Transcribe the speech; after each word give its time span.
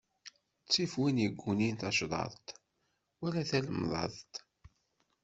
Ttif 0.65 0.93
win 0.99 1.23
iggunin 1.27 1.75
tacḍaḍt, 1.81 2.47
wala 3.19 3.41
talemḍaḍt. 3.49 4.33